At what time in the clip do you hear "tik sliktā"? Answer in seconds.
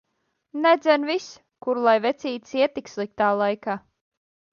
2.79-3.29